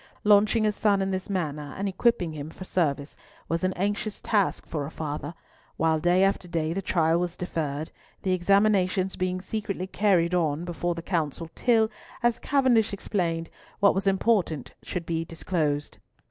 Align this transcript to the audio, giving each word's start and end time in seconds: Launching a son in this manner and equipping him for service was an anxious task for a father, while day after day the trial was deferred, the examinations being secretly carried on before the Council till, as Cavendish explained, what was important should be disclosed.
Launching 0.23 0.65
a 0.65 0.71
son 0.71 0.99
in 0.99 1.11
this 1.11 1.29
manner 1.29 1.75
and 1.77 1.87
equipping 1.87 2.31
him 2.31 2.49
for 2.49 2.63
service 2.63 3.15
was 3.47 3.63
an 3.63 3.71
anxious 3.73 4.19
task 4.19 4.65
for 4.65 4.83
a 4.83 4.89
father, 4.89 5.35
while 5.77 5.99
day 5.99 6.23
after 6.23 6.47
day 6.47 6.73
the 6.73 6.81
trial 6.81 7.19
was 7.19 7.37
deferred, 7.37 7.91
the 8.23 8.31
examinations 8.33 9.15
being 9.15 9.39
secretly 9.41 9.85
carried 9.85 10.33
on 10.33 10.65
before 10.65 10.95
the 10.95 11.03
Council 11.03 11.51
till, 11.53 11.87
as 12.23 12.39
Cavendish 12.39 12.93
explained, 12.93 13.51
what 13.79 13.93
was 13.93 14.07
important 14.07 14.73
should 14.81 15.05
be 15.05 15.23
disclosed. 15.23 15.99